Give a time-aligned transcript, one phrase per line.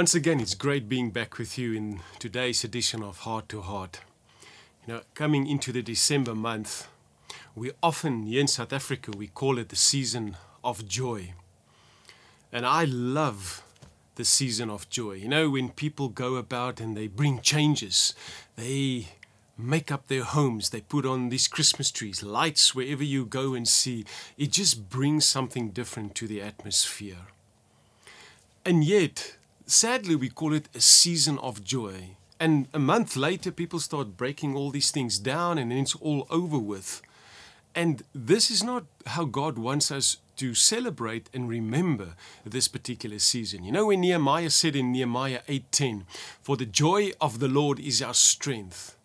[0.00, 4.00] Once again, it's great being back with you in today's edition of Heart to Heart.
[4.86, 6.88] You know, coming into the December month,
[7.54, 11.34] we often, here in South Africa, we call it the season of joy.
[12.50, 13.62] And I love
[14.14, 15.16] the season of joy.
[15.16, 18.14] You know, when people go about and they bring changes,
[18.56, 19.08] they
[19.58, 23.68] make up their homes, they put on these Christmas trees, lights wherever you go and
[23.68, 24.06] see,
[24.38, 27.26] it just brings something different to the atmosphere.
[28.64, 29.36] And yet,
[29.70, 32.16] sadly, we call it a season of joy.
[32.38, 36.26] And a month later, people start breaking all these things down and then it's all
[36.30, 37.02] over with.
[37.74, 43.62] And this is not how God wants us to celebrate and remember this particular season.
[43.62, 46.06] You know when Nehemiah said in Nehemiah 8:10,
[46.42, 48.96] "For the joy of the Lord is our strength."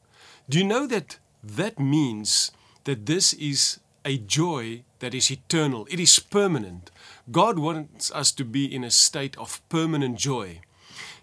[0.50, 2.52] Do you know that that means
[2.86, 5.88] that this is a joy that is eternal?
[5.90, 6.92] It is permanent.
[7.32, 10.62] God wants us to be in a state of permanent joy.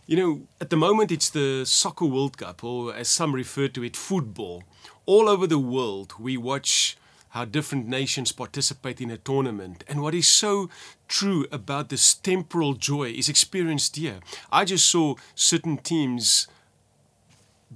[0.06, 3.84] You know, at the moment it's the Soccer World Cup, or as some refer to
[3.84, 4.65] it, football.
[5.06, 6.97] All over the world, we watch
[7.31, 9.84] how different nations participate in a tournament.
[9.89, 10.69] And what is so
[11.09, 14.21] true about this temporal joy is experienced here.
[14.51, 16.47] I just saw certain teams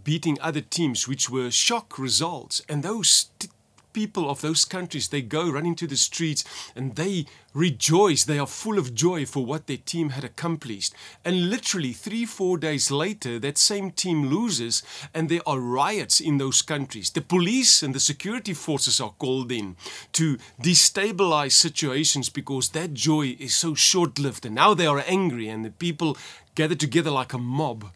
[0.04, 3.48] beating other teams, which were shock results, and those t-
[3.96, 6.44] people of those countries, they go run into the streets
[6.76, 8.24] and they rejoice.
[8.24, 10.92] They are full of joy for what their team had accomplished.
[11.24, 14.82] And literally three, four days later, that same team loses
[15.14, 17.08] and there are riots in those countries.
[17.08, 19.76] The police and the security forces are called in
[20.12, 24.44] to destabilize situations because that joy is so short lived.
[24.44, 26.18] And now they are angry and the people
[26.54, 27.86] gather together like a mob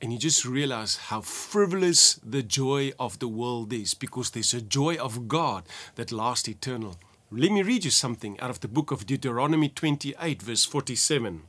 [0.00, 4.60] and you just realize how frivolous the joy of the world is because there's a
[4.60, 6.96] joy of God that lasts eternal.
[7.30, 11.42] Let me read you something out of the book of Deuteronomy 28, verse 47.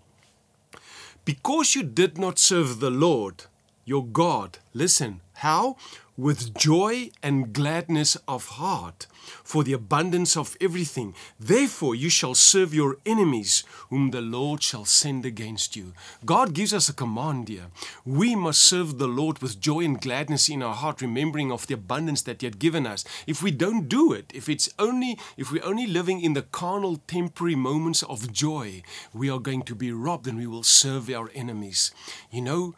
[1.25, 3.46] Because you did not serve the Lord,
[3.86, 5.78] your God, listen, how?
[6.18, 9.06] with joy and gladness of heart,
[9.44, 11.14] for the abundance of everything.
[11.40, 15.94] Therefore, you shall serve your enemies, whom the Lord shall send against you.
[16.25, 17.68] God gives us a command here.
[18.03, 21.75] We must serve the Lord with joy and gladness in our heart, remembering of the
[21.75, 23.06] abundance that He had given us.
[23.28, 26.98] If we don't do it, if it's only if we're only living in the carnal,
[27.08, 28.81] temporary moments of joy,
[29.14, 31.92] we are going to be robbed and we will serve our enemies.
[32.31, 32.75] You know,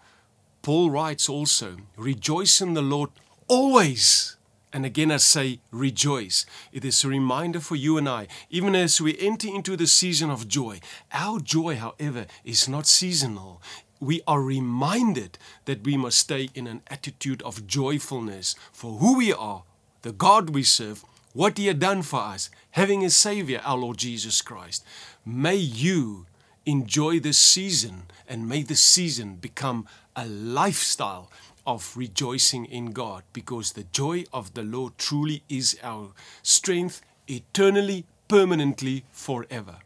[0.61, 3.09] Paul writes also, rejoice in the Lord
[3.47, 4.35] always.
[4.71, 6.45] And again, I say rejoice.
[6.71, 10.29] It is a reminder for you and I, even as we enter into the season
[10.29, 10.79] of joy.
[11.11, 13.61] Our joy, however, is not seasonal.
[13.99, 19.33] We are reminded that we must stay in an attitude of joyfulness for who we
[19.33, 19.63] are,
[20.03, 21.03] the God we serve,
[21.33, 24.85] what He had done for us, having a Savior, our Lord Jesus Christ.
[25.25, 26.27] May you
[26.69, 31.31] enjoy this season and may this season become a lifestyle
[31.65, 36.11] of rejoicing in God because the joy of the Lord truly is our
[36.43, 39.77] strength eternally, permanently, forever.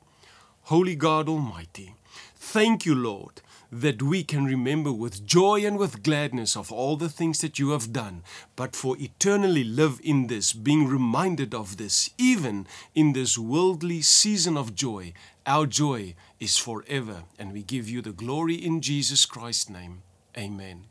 [0.63, 1.95] Holy God Almighty,
[2.35, 3.41] thank you, Lord,
[3.71, 7.71] that we can remember with joy and with gladness of all the things that you
[7.71, 8.23] have done,
[8.55, 14.57] but for eternally live in this, being reminded of this, even in this worldly season
[14.57, 15.13] of joy.
[15.45, 20.03] Our joy is forever, and we give you the glory in Jesus Christ's name.
[20.37, 20.85] Amen.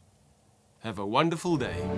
[0.80, 1.88] Have a wonderful day.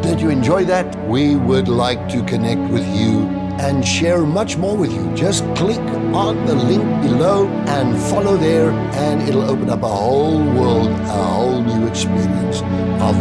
[0.00, 0.86] Did you enjoy that?
[1.06, 3.28] We would like to connect with you
[3.60, 5.14] and share much more with you.
[5.14, 5.80] Just click
[6.14, 11.22] on the link below and follow there, and it'll open up a whole world, a
[11.34, 12.62] whole new experience
[13.02, 13.16] of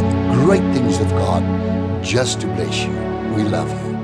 [0.45, 1.43] great things of God
[2.01, 2.93] just to bless you.
[3.35, 3.96] We love you.